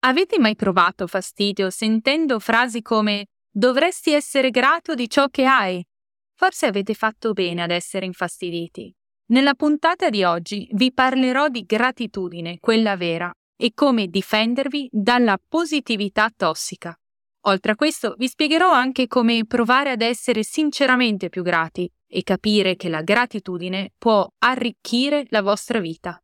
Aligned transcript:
Avete 0.00 0.38
mai 0.38 0.54
provato 0.54 1.08
fastidio 1.08 1.70
sentendo 1.70 2.38
frasi 2.38 2.82
come 2.82 3.26
dovresti 3.50 4.12
essere 4.12 4.50
grato 4.50 4.94
di 4.94 5.10
ciò 5.10 5.26
che 5.26 5.44
hai? 5.44 5.84
Forse 6.36 6.66
avete 6.66 6.94
fatto 6.94 7.32
bene 7.32 7.62
ad 7.62 7.72
essere 7.72 8.06
infastiditi. 8.06 8.94
Nella 9.30 9.54
puntata 9.54 10.08
di 10.08 10.22
oggi 10.22 10.68
vi 10.74 10.92
parlerò 10.92 11.48
di 11.48 11.64
gratitudine, 11.64 12.58
quella 12.60 12.96
vera, 12.96 13.32
e 13.56 13.72
come 13.74 14.06
difendervi 14.06 14.88
dalla 14.92 15.36
positività 15.48 16.30
tossica. 16.34 16.96
Oltre 17.46 17.72
a 17.72 17.76
questo, 17.76 18.14
vi 18.16 18.28
spiegherò 18.28 18.70
anche 18.70 19.08
come 19.08 19.46
provare 19.46 19.90
ad 19.90 20.02
essere 20.02 20.44
sinceramente 20.44 21.28
più 21.28 21.42
grati 21.42 21.90
e 22.06 22.22
capire 22.22 22.76
che 22.76 22.88
la 22.88 23.02
gratitudine 23.02 23.94
può 23.98 24.26
arricchire 24.38 25.26
la 25.30 25.42
vostra 25.42 25.80
vita. 25.80 26.22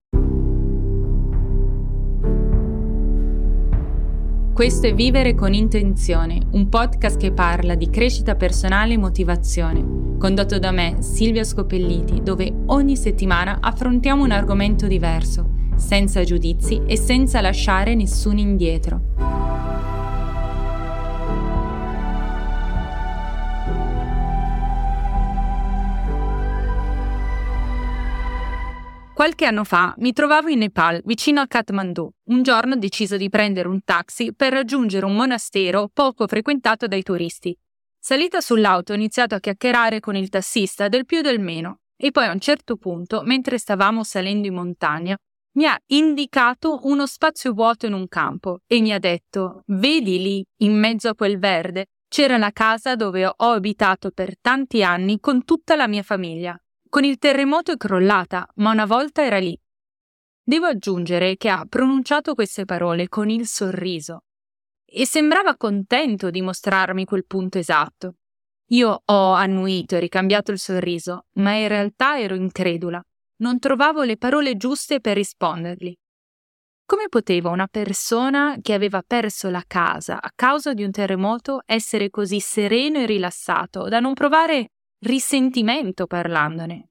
Questo 4.54 4.86
è 4.86 4.94
Vivere 4.94 5.34
con 5.34 5.52
Intenzione, 5.52 6.40
un 6.52 6.68
podcast 6.68 7.18
che 7.18 7.32
parla 7.32 7.74
di 7.74 7.90
crescita 7.90 8.36
personale 8.36 8.92
e 8.92 8.98
motivazione, 8.98 10.16
condotto 10.16 10.60
da 10.60 10.70
me, 10.70 10.98
Silvia 11.00 11.42
Scopelliti, 11.42 12.22
dove 12.22 12.54
ogni 12.66 12.96
settimana 12.96 13.58
affrontiamo 13.60 14.22
un 14.22 14.30
argomento 14.30 14.86
diverso, 14.86 15.50
senza 15.74 16.22
giudizi 16.22 16.80
e 16.86 16.96
senza 16.96 17.40
lasciare 17.40 17.96
nessuno 17.96 18.38
indietro. 18.38 19.13
Qualche 29.24 29.46
anno 29.46 29.64
fa 29.64 29.94
mi 30.00 30.12
trovavo 30.12 30.48
in 30.50 30.58
Nepal, 30.58 31.00
vicino 31.06 31.40
a 31.40 31.46
Kathmandu. 31.46 32.12
Un 32.24 32.42
giorno 32.42 32.74
ho 32.74 32.76
deciso 32.76 33.16
di 33.16 33.30
prendere 33.30 33.68
un 33.68 33.82
taxi 33.82 34.34
per 34.34 34.52
raggiungere 34.52 35.06
un 35.06 35.14
monastero 35.14 35.88
poco 35.90 36.26
frequentato 36.26 36.86
dai 36.86 37.02
turisti. 37.02 37.56
Salita 37.98 38.42
sull'auto 38.42 38.92
ho 38.92 38.96
iniziato 38.96 39.34
a 39.34 39.40
chiacchierare 39.40 40.00
con 40.00 40.14
il 40.14 40.28
tassista 40.28 40.88
del 40.88 41.06
più 41.06 41.22
del 41.22 41.40
meno 41.40 41.78
e 41.96 42.10
poi 42.10 42.26
a 42.26 42.32
un 42.32 42.38
certo 42.38 42.76
punto, 42.76 43.22
mentre 43.22 43.56
stavamo 43.56 44.04
salendo 44.04 44.46
in 44.46 44.52
montagna, 44.52 45.16
mi 45.52 45.64
ha 45.64 45.80
indicato 45.86 46.80
uno 46.82 47.06
spazio 47.06 47.54
vuoto 47.54 47.86
in 47.86 47.94
un 47.94 48.06
campo 48.08 48.58
e 48.66 48.82
mi 48.82 48.92
ha 48.92 48.98
detto 48.98 49.62
Vedi 49.68 50.20
lì, 50.20 50.44
in 50.58 50.78
mezzo 50.78 51.08
a 51.08 51.14
quel 51.14 51.38
verde, 51.38 51.86
c'era 52.08 52.36
la 52.36 52.50
casa 52.50 52.94
dove 52.94 53.24
ho 53.24 53.34
abitato 53.36 54.10
per 54.10 54.38
tanti 54.38 54.84
anni 54.84 55.18
con 55.18 55.44
tutta 55.44 55.76
la 55.76 55.88
mia 55.88 56.02
famiglia. 56.02 56.58
Con 56.94 57.02
il 57.02 57.18
terremoto 57.18 57.72
è 57.72 57.76
crollata, 57.76 58.46
ma 58.58 58.70
una 58.70 58.86
volta 58.86 59.24
era 59.24 59.38
lì. 59.38 59.60
Devo 60.44 60.66
aggiungere 60.66 61.36
che 61.36 61.48
ha 61.48 61.66
pronunciato 61.68 62.34
queste 62.34 62.64
parole 62.64 63.08
con 63.08 63.28
il 63.30 63.48
sorriso 63.48 64.26
e 64.84 65.04
sembrava 65.04 65.56
contento 65.56 66.30
di 66.30 66.40
mostrarmi 66.40 67.04
quel 67.04 67.26
punto 67.26 67.58
esatto. 67.58 68.18
Io 68.66 69.02
ho 69.06 69.32
annuito 69.32 69.96
e 69.96 69.98
ricambiato 69.98 70.52
il 70.52 70.60
sorriso, 70.60 71.26
ma 71.32 71.54
in 71.54 71.66
realtà 71.66 72.20
ero 72.20 72.36
incredula. 72.36 73.02
Non 73.38 73.58
trovavo 73.58 74.04
le 74.04 74.16
parole 74.16 74.56
giuste 74.56 75.00
per 75.00 75.16
rispondergli. 75.16 75.92
Come 76.86 77.08
poteva 77.08 77.50
una 77.50 77.66
persona 77.66 78.58
che 78.62 78.72
aveva 78.72 79.02
perso 79.04 79.50
la 79.50 79.64
casa 79.66 80.22
a 80.22 80.30
causa 80.32 80.72
di 80.72 80.84
un 80.84 80.92
terremoto 80.92 81.62
essere 81.66 82.08
così 82.08 82.38
sereno 82.38 83.00
e 83.00 83.06
rilassato 83.06 83.88
da 83.88 83.98
non 83.98 84.14
provare 84.14 84.68
risentimento 85.00 86.06
parlandone. 86.06 86.90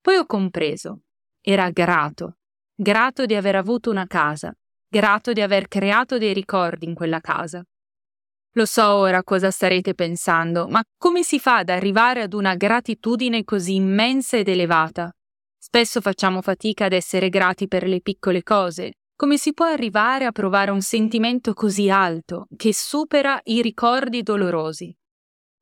Poi 0.00 0.16
ho 0.16 0.26
compreso. 0.26 1.02
Era 1.40 1.70
grato, 1.70 2.38
grato 2.74 3.26
di 3.26 3.34
aver 3.34 3.56
avuto 3.56 3.90
una 3.90 4.06
casa, 4.06 4.56
grato 4.88 5.32
di 5.32 5.40
aver 5.40 5.68
creato 5.68 6.18
dei 6.18 6.32
ricordi 6.32 6.86
in 6.86 6.94
quella 6.94 7.20
casa. 7.20 7.64
Lo 8.54 8.66
so 8.66 8.84
ora 8.84 9.22
cosa 9.22 9.50
starete 9.50 9.94
pensando, 9.94 10.68
ma 10.68 10.82
come 10.98 11.22
si 11.22 11.40
fa 11.40 11.58
ad 11.58 11.70
arrivare 11.70 12.20
ad 12.20 12.34
una 12.34 12.54
gratitudine 12.54 13.44
così 13.44 13.76
immensa 13.76 14.36
ed 14.36 14.48
elevata? 14.48 15.10
Spesso 15.56 16.00
facciamo 16.00 16.42
fatica 16.42 16.84
ad 16.84 16.92
essere 16.92 17.30
grati 17.30 17.66
per 17.66 17.86
le 17.86 18.00
piccole 18.00 18.42
cose. 18.42 18.92
Come 19.16 19.38
si 19.38 19.54
può 19.54 19.64
arrivare 19.64 20.26
a 20.26 20.32
provare 20.32 20.70
un 20.70 20.82
sentimento 20.82 21.54
così 21.54 21.88
alto, 21.88 22.46
che 22.56 22.74
supera 22.74 23.40
i 23.44 23.62
ricordi 23.62 24.22
dolorosi? 24.22 24.94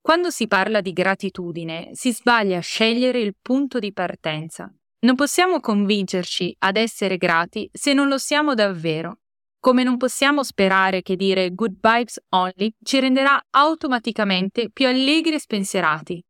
Quando 0.01 0.31
si 0.31 0.47
parla 0.47 0.81
di 0.81 0.93
gratitudine, 0.93 1.91
si 1.93 2.13
sbaglia 2.13 2.59
a 2.59 2.63
scegliere 2.63 3.21
il 3.21 3.37
punto 3.41 3.79
di 3.79 3.93
partenza. 3.93 4.73
Non 5.01 5.15
possiamo 5.15 5.61
convincerci 5.61 6.55
ad 6.61 6.77
essere 6.77 7.17
grati 7.17 7.69
se 7.73 7.93
non 7.93 8.09
lo 8.09 8.19
siamo 8.19 8.55
davvero. 8.55 9.19
Come 9.61 9.83
non 9.83 9.99
possiamo 9.99 10.43
sperare 10.43 11.03
che 11.03 11.17
dire 11.17 11.53
good 11.55 11.77
vibes 11.81 12.19
only 12.31 12.75
ci 12.83 12.99
renderà 12.99 13.39
automaticamente 13.51 14.71
più 14.71 14.87
allegri 14.87 15.35
e 15.35 15.39
spensierati. 15.39 16.25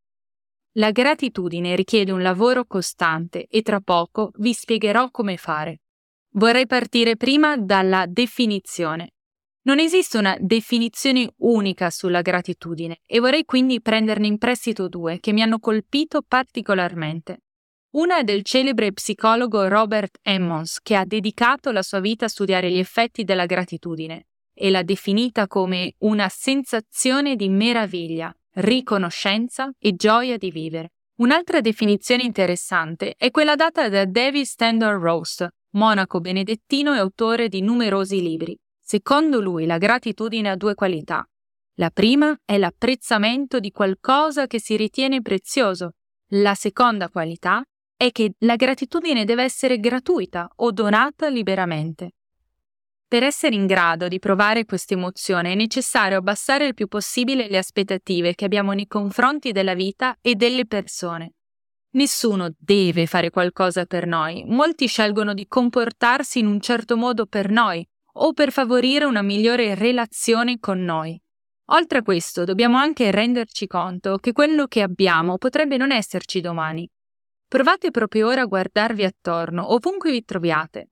La 0.74 0.90
gratitudine 0.90 1.76
richiede 1.76 2.12
un 2.12 2.22
lavoro 2.22 2.64
costante 2.64 3.46
e 3.46 3.62
tra 3.62 3.80
poco 3.80 4.30
vi 4.38 4.52
spiegherò 4.52 5.10
come 5.10 5.36
fare. 5.36 5.82
Vorrei 6.34 6.66
partire 6.66 7.16
prima 7.16 7.56
dalla 7.56 8.06
definizione. 8.06 9.14
Non 9.70 9.78
esiste 9.78 10.18
una 10.18 10.36
definizione 10.40 11.32
unica 11.42 11.90
sulla 11.90 12.22
gratitudine 12.22 13.02
e 13.06 13.20
vorrei 13.20 13.44
quindi 13.44 13.80
prenderne 13.80 14.26
in 14.26 14.36
prestito 14.36 14.88
due 14.88 15.20
che 15.20 15.32
mi 15.32 15.42
hanno 15.42 15.60
colpito 15.60 16.22
particolarmente. 16.26 17.42
Una 17.90 18.18
è 18.18 18.24
del 18.24 18.42
celebre 18.42 18.92
psicologo 18.92 19.68
Robert 19.68 20.18
Emmons, 20.22 20.80
che 20.82 20.96
ha 20.96 21.04
dedicato 21.04 21.70
la 21.70 21.82
sua 21.82 22.00
vita 22.00 22.24
a 22.24 22.28
studiare 22.28 22.68
gli 22.68 22.78
effetti 22.78 23.22
della 23.22 23.46
gratitudine 23.46 24.26
e 24.52 24.70
l'ha 24.70 24.82
definita 24.82 25.46
come 25.46 25.94
una 25.98 26.28
sensazione 26.28 27.36
di 27.36 27.48
meraviglia, 27.48 28.34
riconoscenza 28.54 29.70
e 29.78 29.94
gioia 29.94 30.36
di 30.36 30.50
vivere. 30.50 30.94
Un'altra 31.18 31.60
definizione 31.60 32.24
interessante 32.24 33.14
è 33.16 33.30
quella 33.30 33.54
data 33.54 33.88
da 33.88 34.04
David 34.04 34.46
Stendhal 34.46 34.98
Roast, 34.98 35.48
monaco 35.74 36.18
benedettino 36.18 36.92
e 36.92 36.98
autore 36.98 37.48
di 37.48 37.62
numerosi 37.62 38.20
libri. 38.20 38.58
Secondo 38.90 39.40
lui 39.40 39.66
la 39.66 39.78
gratitudine 39.78 40.50
ha 40.50 40.56
due 40.56 40.74
qualità. 40.74 41.24
La 41.74 41.90
prima 41.90 42.36
è 42.44 42.58
l'apprezzamento 42.58 43.60
di 43.60 43.70
qualcosa 43.70 44.48
che 44.48 44.58
si 44.58 44.76
ritiene 44.76 45.22
prezioso. 45.22 45.92
La 46.32 46.56
seconda 46.56 47.08
qualità 47.08 47.62
è 47.96 48.10
che 48.10 48.32
la 48.38 48.56
gratitudine 48.56 49.24
deve 49.24 49.44
essere 49.44 49.78
gratuita 49.78 50.50
o 50.56 50.72
donata 50.72 51.28
liberamente. 51.28 52.14
Per 53.06 53.22
essere 53.22 53.54
in 53.54 53.66
grado 53.66 54.08
di 54.08 54.18
provare 54.18 54.64
questa 54.64 54.94
emozione 54.94 55.52
è 55.52 55.54
necessario 55.54 56.18
abbassare 56.18 56.66
il 56.66 56.74
più 56.74 56.88
possibile 56.88 57.48
le 57.48 57.58
aspettative 57.58 58.34
che 58.34 58.44
abbiamo 58.44 58.72
nei 58.72 58.88
confronti 58.88 59.52
della 59.52 59.74
vita 59.74 60.16
e 60.20 60.34
delle 60.34 60.66
persone. 60.66 61.34
Nessuno 61.90 62.52
deve 62.58 63.06
fare 63.06 63.30
qualcosa 63.30 63.84
per 63.86 64.08
noi, 64.08 64.42
molti 64.48 64.88
scelgono 64.88 65.32
di 65.32 65.46
comportarsi 65.46 66.40
in 66.40 66.46
un 66.46 66.60
certo 66.60 66.96
modo 66.96 67.26
per 67.26 67.50
noi, 67.50 67.86
o 68.22 68.32
per 68.32 68.52
favorire 68.52 69.04
una 69.04 69.22
migliore 69.22 69.74
relazione 69.74 70.58
con 70.58 70.82
noi. 70.82 71.20
Oltre 71.72 71.98
a 71.98 72.02
questo, 72.02 72.44
dobbiamo 72.44 72.76
anche 72.76 73.10
renderci 73.10 73.66
conto 73.66 74.16
che 74.16 74.32
quello 74.32 74.66
che 74.66 74.82
abbiamo 74.82 75.38
potrebbe 75.38 75.76
non 75.76 75.92
esserci 75.92 76.40
domani. 76.40 76.88
Provate 77.46 77.90
proprio 77.90 78.28
ora 78.28 78.42
a 78.42 78.46
guardarvi 78.46 79.04
attorno, 79.04 79.72
ovunque 79.72 80.10
vi 80.10 80.24
troviate, 80.24 80.90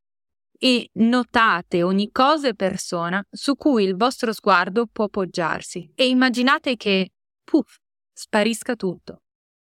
e 0.58 0.88
notate 0.94 1.82
ogni 1.82 2.10
cosa 2.10 2.48
e 2.48 2.54
persona 2.54 3.25
su 3.31 3.54
cui 3.56 3.84
il 3.84 3.96
vostro 3.96 4.32
sguardo 4.32 4.86
può 4.90 5.04
appoggiarsi 5.04 5.92
e 5.94 6.08
immaginate 6.08 6.76
che, 6.76 7.10
puff, 7.44 7.76
sparisca 8.12 8.74
tutto. 8.74 9.22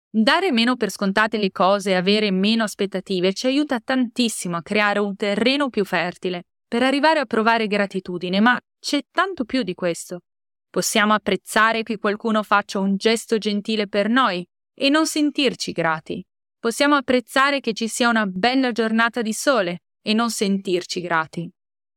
Dare 0.08 0.52
meno 0.52 0.76
per 0.76 0.90
scontate 0.90 1.38
le 1.38 1.50
cose 1.50 1.90
e 1.90 1.94
avere 1.94 2.30
meno 2.30 2.62
aspettative 2.62 3.32
ci 3.32 3.46
aiuta 3.46 3.80
tantissimo 3.80 4.56
a 4.56 4.62
creare 4.62 4.98
un 4.98 5.16
terreno 5.16 5.68
più 5.68 5.84
fertile 5.84 6.44
per 6.68 6.82
arrivare 6.82 7.20
a 7.20 7.26
provare 7.26 7.66
gratitudine, 7.66 8.40
ma 8.40 8.60
c'è 8.78 9.02
tanto 9.10 9.44
più 9.44 9.62
di 9.62 9.74
questo. 9.74 10.22
Possiamo 10.68 11.14
apprezzare 11.14 11.82
che 11.82 11.98
qualcuno 11.98 12.42
faccia 12.42 12.78
un 12.78 12.96
gesto 12.96 13.38
gentile 13.38 13.88
per 13.88 14.08
noi 14.08 14.46
e 14.74 14.88
non 14.88 15.06
sentirci 15.06 15.72
grati. 15.72 16.24
Possiamo 16.58 16.96
apprezzare 16.96 17.60
che 17.60 17.72
ci 17.72 17.88
sia 17.88 18.08
una 18.08 18.26
bella 18.26 18.72
giornata 18.72 19.22
di 19.22 19.32
sole 19.32 19.82
e 20.02 20.12
non 20.12 20.30
sentirci 20.30 21.00
grati. 21.00 21.50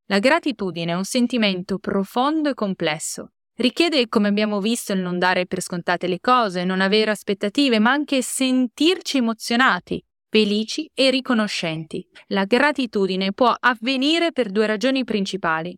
La 0.06 0.20
gratitudine 0.20 0.92
è 0.92 0.96
un 0.96 1.04
sentimento 1.04 1.78
profondo 1.78 2.50
e 2.50 2.54
complesso. 2.54 3.34
Richiede, 3.56 4.08
come 4.08 4.30
abbiamo 4.30 4.62
visto, 4.62 4.94
il 4.94 5.00
non 5.00 5.20
dare 5.20 5.46
per 5.46 5.62
scontate 5.62 6.08
le 6.08 6.20
cose, 6.20 6.64
non 6.64 6.80
avere 6.80 7.12
aspettative, 7.12 7.80
ma 7.80 7.92
anche 7.92 8.22
sentirci 8.22 9.18
emozionati, 9.18 10.02
felici 10.30 10.90
e 10.94 11.10
riconoscenti. 11.10 12.08
La 12.28 12.46
gratitudine 12.46 13.34
può 13.34 13.54
avvenire 13.58 14.32
per 14.32 14.52
due 14.52 14.68
ragioni 14.68 15.04
principali. 15.04 15.76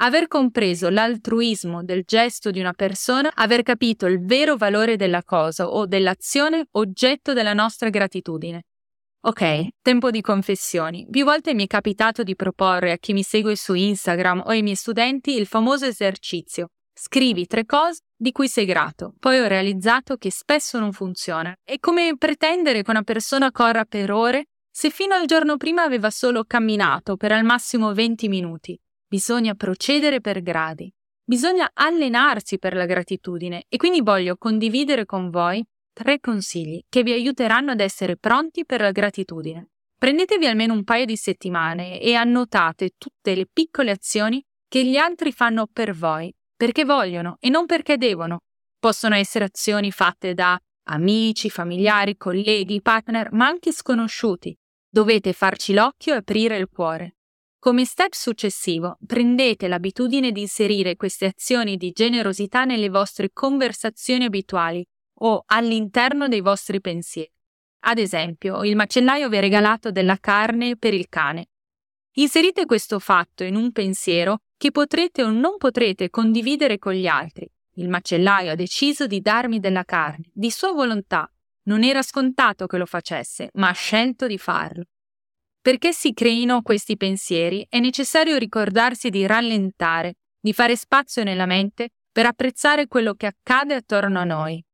Aver 0.00 0.26
compreso 0.26 0.90
l'altruismo 0.90 1.84
del 1.84 2.02
gesto 2.04 2.50
di 2.50 2.58
una 2.58 2.72
persona, 2.72 3.30
aver 3.34 3.62
capito 3.62 4.06
il 4.06 4.24
vero 4.24 4.56
valore 4.56 4.96
della 4.96 5.22
cosa 5.22 5.68
o 5.68 5.86
dell'azione 5.86 6.66
oggetto 6.72 7.32
della 7.32 7.52
nostra 7.52 7.88
gratitudine. 7.88 8.64
Ok, 9.24 9.68
tempo 9.80 10.10
di 10.10 10.20
confessioni. 10.20 11.06
Più 11.08 11.24
volte 11.24 11.54
mi 11.54 11.64
è 11.64 11.66
capitato 11.68 12.24
di 12.24 12.34
proporre 12.34 12.90
a 12.90 12.96
chi 12.96 13.12
mi 13.12 13.22
segue 13.22 13.54
su 13.54 13.74
Instagram 13.74 14.40
o 14.40 14.48
ai 14.48 14.62
miei 14.62 14.74
studenti 14.74 15.36
il 15.36 15.46
famoso 15.46 15.86
esercizio. 15.86 16.70
Scrivi 16.94 17.46
tre 17.46 17.64
cose 17.64 18.00
di 18.16 18.32
cui 18.32 18.48
sei 18.48 18.64
grato. 18.64 19.14
Poi 19.18 19.38
ho 19.38 19.46
realizzato 19.46 20.16
che 20.16 20.30
spesso 20.30 20.78
non 20.78 20.92
funziona. 20.92 21.54
È 21.62 21.78
come 21.78 22.16
pretendere 22.16 22.82
che 22.82 22.90
una 22.90 23.02
persona 23.02 23.50
corra 23.50 23.84
per 23.84 24.10
ore 24.10 24.46
se 24.70 24.90
fino 24.90 25.14
al 25.14 25.26
giorno 25.26 25.56
prima 25.56 25.82
aveva 25.82 26.10
solo 26.10 26.44
camminato 26.44 27.16
per 27.16 27.32
al 27.32 27.44
massimo 27.44 27.92
20 27.92 28.28
minuti. 28.28 28.78
Bisogna 29.06 29.54
procedere 29.54 30.20
per 30.20 30.42
gradi. 30.42 30.92
Bisogna 31.24 31.70
allenarsi 31.72 32.58
per 32.58 32.74
la 32.74 32.86
gratitudine 32.86 33.64
e 33.68 33.76
quindi 33.76 34.00
voglio 34.00 34.36
condividere 34.36 35.04
con 35.04 35.30
voi 35.30 35.64
Tre 35.94 36.20
consigli 36.20 36.82
che 36.88 37.02
vi 37.02 37.12
aiuteranno 37.12 37.72
ad 37.72 37.80
essere 37.80 38.16
pronti 38.16 38.64
per 38.64 38.80
la 38.80 38.92
gratitudine. 38.92 39.68
Prendetevi 39.98 40.46
almeno 40.46 40.72
un 40.72 40.84
paio 40.84 41.04
di 41.04 41.16
settimane 41.16 42.00
e 42.00 42.14
annotate 42.14 42.92
tutte 42.96 43.34
le 43.34 43.46
piccole 43.46 43.90
azioni 43.90 44.42
che 44.68 44.86
gli 44.86 44.96
altri 44.96 45.32
fanno 45.32 45.68
per 45.70 45.92
voi, 45.92 46.34
perché 46.62 46.84
vogliono 46.84 47.38
e 47.40 47.48
non 47.48 47.66
perché 47.66 47.96
devono. 47.96 48.42
Possono 48.78 49.16
essere 49.16 49.46
azioni 49.46 49.90
fatte 49.90 50.32
da 50.32 50.56
amici, 50.90 51.50
familiari, 51.50 52.16
colleghi, 52.16 52.80
partner, 52.80 53.32
ma 53.32 53.48
anche 53.48 53.72
sconosciuti. 53.72 54.56
Dovete 54.88 55.32
farci 55.32 55.74
l'occhio 55.74 56.14
e 56.14 56.18
aprire 56.18 56.56
il 56.58 56.68
cuore. 56.68 57.16
Come 57.58 57.84
step 57.84 58.12
successivo, 58.12 58.96
prendete 59.04 59.66
l'abitudine 59.66 60.30
di 60.30 60.42
inserire 60.42 60.94
queste 60.94 61.26
azioni 61.26 61.76
di 61.76 61.90
generosità 61.90 62.64
nelle 62.64 62.90
vostre 62.90 63.30
conversazioni 63.32 64.26
abituali 64.26 64.86
o 65.14 65.42
all'interno 65.46 66.28
dei 66.28 66.42
vostri 66.42 66.80
pensieri. 66.80 67.32
Ad 67.86 67.98
esempio, 67.98 68.62
il 68.62 68.76
macellaio 68.76 69.28
vi 69.28 69.36
ha 69.38 69.40
regalato 69.40 69.90
della 69.90 70.18
carne 70.18 70.76
per 70.76 70.94
il 70.94 71.08
cane. 71.08 71.48
Inserite 72.18 72.66
questo 72.66 73.00
fatto 73.00 73.42
in 73.42 73.56
un 73.56 73.72
pensiero 73.72 74.42
che 74.62 74.70
potrete 74.70 75.24
o 75.24 75.30
non 75.32 75.56
potrete 75.56 76.08
condividere 76.08 76.78
con 76.78 76.92
gli 76.92 77.08
altri. 77.08 77.50
Il 77.78 77.88
macellaio 77.88 78.52
ha 78.52 78.54
deciso 78.54 79.08
di 79.08 79.20
darmi 79.20 79.58
della 79.58 79.82
carne, 79.82 80.30
di 80.32 80.52
sua 80.52 80.70
volontà. 80.70 81.28
Non 81.64 81.82
era 81.82 82.00
scontato 82.00 82.68
che 82.68 82.78
lo 82.78 82.86
facesse, 82.86 83.50
ma 83.54 83.70
ha 83.70 83.72
scelto 83.72 84.28
di 84.28 84.38
farlo. 84.38 84.84
Perché 85.60 85.92
si 85.92 86.12
creino 86.12 86.62
questi 86.62 86.96
pensieri 86.96 87.66
è 87.68 87.80
necessario 87.80 88.36
ricordarsi 88.36 89.10
di 89.10 89.26
rallentare, 89.26 90.18
di 90.38 90.52
fare 90.52 90.76
spazio 90.76 91.24
nella 91.24 91.46
mente 91.46 91.88
per 92.12 92.26
apprezzare 92.26 92.86
quello 92.86 93.14
che 93.14 93.26
accade 93.26 93.74
attorno 93.74 94.20
a 94.20 94.24
noi, 94.24 94.64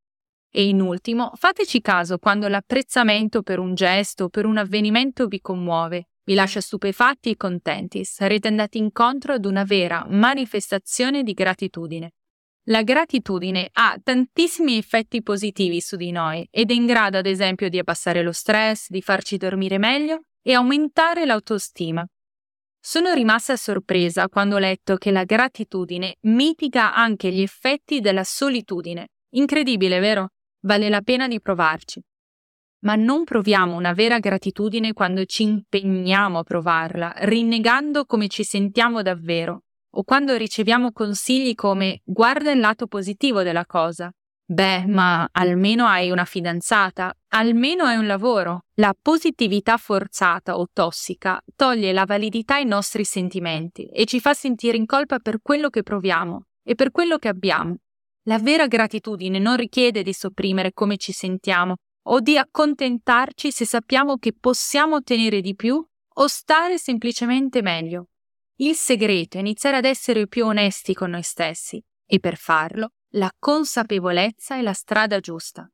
e 0.51 0.67
in 0.67 0.81
ultimo, 0.81 1.31
fateci 1.33 1.81
caso 1.81 2.19
quando 2.19 2.47
l'apprezzamento 2.47 3.41
per 3.41 3.57
un 3.57 3.73
gesto 3.73 4.25
o 4.25 4.29
per 4.29 4.45
un 4.45 4.57
avvenimento 4.57 5.25
vi 5.25 5.41
commuove, 5.41 6.08
vi 6.23 6.33
lascia 6.33 6.61
stupefatti 6.61 7.31
e 7.31 7.37
contenti, 7.37 8.03
sarete 8.05 8.47
andati 8.47 8.77
incontro 8.77 9.33
ad 9.33 9.45
una 9.45 9.63
vera 9.63 10.05
manifestazione 10.07 11.23
di 11.23 11.33
gratitudine. 11.33 12.11
La 12.69 12.83
gratitudine 12.83 13.69
ha 13.73 13.99
tantissimi 14.01 14.77
effetti 14.77 15.23
positivi 15.23 15.81
su 15.81 15.95
di 15.95 16.11
noi 16.11 16.47
ed 16.51 16.69
è 16.69 16.73
in 16.73 16.85
grado 16.85 17.17
ad 17.17 17.25
esempio 17.25 17.67
di 17.67 17.79
abbassare 17.79 18.21
lo 18.21 18.31
stress, 18.31 18.89
di 18.89 19.01
farci 19.01 19.37
dormire 19.37 19.79
meglio 19.79 20.25
e 20.41 20.53
aumentare 20.53 21.25
l'autostima. 21.25 22.05
Sono 22.79 23.13
rimasta 23.13 23.55
sorpresa 23.57 24.29
quando 24.29 24.55
ho 24.55 24.59
letto 24.59 24.97
che 24.97 25.11
la 25.11 25.23
gratitudine 25.23 26.15
mitiga 26.21 26.93
anche 26.93 27.31
gli 27.31 27.41
effetti 27.41 27.99
della 27.99 28.23
solitudine. 28.23 29.09
Incredibile, 29.31 29.99
vero? 29.99 30.29
Vale 30.61 30.89
la 30.89 31.01
pena 31.01 31.27
di 31.27 31.41
provarci. 31.41 32.01
Ma 32.81 32.95
non 32.95 33.25
proviamo 33.25 33.75
una 33.75 33.93
vera 33.93 34.19
gratitudine 34.19 34.93
quando 34.93 35.25
ci 35.25 35.43
impegniamo 35.43 36.39
a 36.39 36.43
provarla, 36.43 37.13
rinnegando 37.17 38.05
come 38.05 38.27
ci 38.27 38.43
sentiamo 38.43 39.01
davvero, 39.01 39.63
o 39.95 40.03
quando 40.03 40.35
riceviamo 40.37 40.91
consigli 40.91 41.55
come 41.55 42.01
guarda 42.05 42.51
il 42.51 42.59
lato 42.59 42.87
positivo 42.87 43.43
della 43.43 43.65
cosa. 43.65 44.11
Beh, 44.51 44.87
ma 44.87 45.27
almeno 45.31 45.85
hai 45.85 46.09
una 46.09 46.25
fidanzata, 46.25 47.13
almeno 47.33 47.83
hai 47.83 47.97
un 47.97 48.07
lavoro. 48.07 48.63
La 48.75 48.95
positività 48.99 49.77
forzata 49.77 50.57
o 50.57 50.67
tossica 50.73 51.39
toglie 51.55 51.93
la 51.93 52.05
validità 52.05 52.55
ai 52.55 52.65
nostri 52.65 53.03
sentimenti 53.03 53.85
e 53.89 54.05
ci 54.05 54.19
fa 54.19 54.33
sentire 54.33 54.75
in 54.75 54.87
colpa 54.87 55.19
per 55.19 55.39
quello 55.43 55.69
che 55.69 55.83
proviamo 55.83 56.45
e 56.63 56.73
per 56.73 56.89
quello 56.89 57.17
che 57.17 57.27
abbiamo. 57.27 57.75
La 58.23 58.39
vera 58.39 58.65
gratitudine 58.65 59.37
non 59.37 59.55
richiede 59.55 60.01
di 60.01 60.13
sopprimere 60.13 60.73
come 60.73 60.97
ci 60.97 61.11
sentiamo 61.11 61.75
o 62.11 62.19
di 62.19 62.37
accontentarci 62.37 63.51
se 63.51 63.65
sappiamo 63.65 64.17
che 64.17 64.33
possiamo 64.33 64.95
ottenere 64.95 65.41
di 65.41 65.55
più 65.55 65.83
o 66.13 66.27
stare 66.27 66.77
semplicemente 66.77 67.61
meglio. 67.61 68.07
Il 68.57 68.75
segreto 68.75 69.37
è 69.37 69.39
iniziare 69.39 69.77
ad 69.77 69.85
essere 69.85 70.27
più 70.27 70.45
onesti 70.45 70.93
con 70.93 71.11
noi 71.11 71.23
stessi 71.23 71.81
e 72.05 72.19
per 72.19 72.35
farlo 72.35 72.89
la 73.13 73.29
consapevolezza 73.37 74.55
è 74.55 74.61
la 74.61 74.73
strada 74.73 75.19
giusta. 75.19 75.67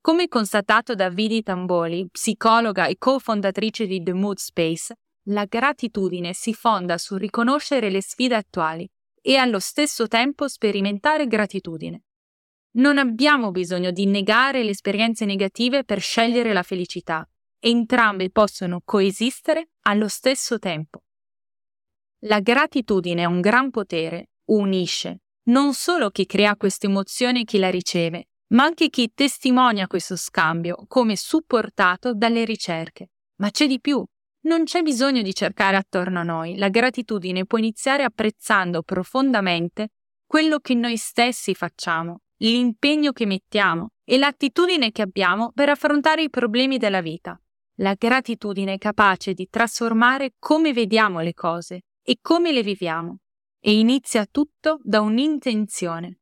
Come 0.00 0.28
constatato 0.28 0.94
da 0.94 1.08
Vidi 1.08 1.42
Tamboli, 1.42 2.08
psicologa 2.10 2.86
e 2.86 2.96
cofondatrice 2.96 3.86
di 3.86 4.02
The 4.02 4.12
Mood 4.12 4.38
Space, 4.38 4.94
la 5.28 5.44
gratitudine 5.44 6.32
si 6.32 6.54
fonda 6.54 6.96
sul 6.98 7.18
riconoscere 7.18 7.90
le 7.90 8.02
sfide 8.02 8.36
attuali 8.36 8.88
e 9.20 9.36
allo 9.36 9.58
stesso 9.58 10.06
tempo 10.06 10.48
sperimentare 10.48 11.26
gratitudine. 11.26 12.02
Non 12.76 12.98
abbiamo 12.98 13.50
bisogno 13.50 13.90
di 13.90 14.06
negare 14.06 14.62
le 14.62 14.70
esperienze 14.70 15.24
negative 15.24 15.84
per 15.84 16.00
scegliere 16.00 16.52
la 16.52 16.62
felicità. 16.62 17.28
Entrambe 17.58 18.30
possono 18.30 18.82
coesistere 18.84 19.70
allo 19.82 20.08
stesso 20.08 20.58
tempo. 20.58 21.02
La 22.26 22.40
gratitudine 22.40 23.22
è 23.22 23.26
un 23.26 23.40
gran 23.40 23.70
potere, 23.70 24.30
unisce 24.46 25.20
non 25.46 25.74
solo 25.74 26.10
chi 26.10 26.26
crea 26.26 26.56
questa 26.56 26.86
emozione 26.86 27.40
e 27.40 27.44
chi 27.44 27.58
la 27.58 27.70
riceve, 27.70 28.28
ma 28.48 28.64
anche 28.64 28.88
chi 28.88 29.12
testimonia 29.14 29.86
questo 29.86 30.16
scambio 30.16 30.84
come 30.88 31.16
supportato 31.16 32.14
dalle 32.14 32.44
ricerche. 32.44 33.10
Ma 33.36 33.50
c'è 33.50 33.66
di 33.66 33.80
più. 33.80 34.04
Non 34.46 34.64
c'è 34.64 34.82
bisogno 34.82 35.22
di 35.22 35.34
cercare 35.34 35.76
attorno 35.76 36.20
a 36.20 36.24
noi, 36.24 36.56
la 36.56 36.68
gratitudine 36.68 37.46
può 37.46 37.58
iniziare 37.58 38.04
apprezzando 38.04 38.82
profondamente 38.82 39.90
quello 40.24 40.58
che 40.58 40.74
noi 40.74 40.96
stessi 40.96 41.54
facciamo, 41.54 42.22
l'impegno 42.38 43.12
che 43.12 43.26
mettiamo 43.26 43.90
e 44.04 44.18
l'attitudine 44.18 44.92
che 44.92 45.02
abbiamo 45.02 45.52
per 45.54 45.68
affrontare 45.68 46.22
i 46.22 46.30
problemi 46.30 46.78
della 46.78 47.00
vita. 47.00 47.40
La 47.80 47.94
gratitudine 47.94 48.74
è 48.74 48.78
capace 48.78 49.34
di 49.34 49.48
trasformare 49.50 50.34
come 50.38 50.72
vediamo 50.72 51.20
le 51.20 51.34
cose 51.34 51.82
e 52.02 52.18
come 52.20 52.52
le 52.52 52.62
viviamo 52.62 53.18
e 53.60 53.78
inizia 53.78 54.26
tutto 54.26 54.78
da 54.82 55.00
un'intenzione. 55.00 56.20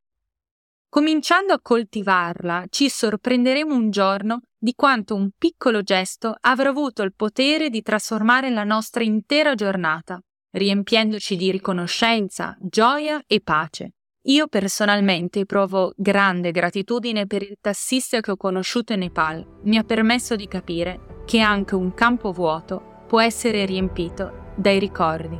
Cominciando 0.89 1.53
a 1.53 1.61
coltivarla, 1.61 2.67
ci 2.71 2.89
sorprenderemo 2.89 3.75
un 3.75 3.91
giorno 3.91 4.43
di 4.57 4.75
quanto 4.75 5.15
un 5.15 5.31
piccolo 5.37 5.83
gesto 5.83 6.35
avrà 6.41 6.71
avuto 6.71 7.03
il 7.03 7.15
potere 7.15 7.69
di 7.69 7.83
trasformare 7.83 8.49
la 8.49 8.65
nostra 8.65 9.03
intera 9.03 9.55
giornata, 9.55 10.21
riempiendoci 10.53 11.37
di 11.37 11.51
riconoscenza, 11.51 12.57
gioia 12.61 13.23
e 13.27 13.41
pace. 13.41 13.95
Io 14.27 14.47
personalmente 14.47 15.45
provo 15.45 15.93
grande 15.97 16.51
gratitudine 16.51 17.27
per 17.27 17.43
il 17.43 17.59
tassista 17.61 18.21
che 18.21 18.31
ho 18.31 18.39
conosciuto 18.39 18.95
in 18.95 19.01
Nepal. 19.01 19.45
Mi 19.65 19.77
ha 19.77 19.85
permesso 19.85 20.35
di 20.35 20.49
capire 20.49 21.23
che 21.27 21.41
anche 21.41 21.75
un 21.75 21.93
campo 21.93 22.33
vuoto 22.33 23.03
può 23.07 23.21
essere 23.21 23.67
riempito 23.67 24.53
dai 24.55 24.79
ricordi. 24.79 25.39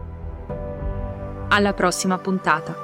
Alla 1.49 1.73
prossima 1.73 2.19
puntata. 2.19 2.84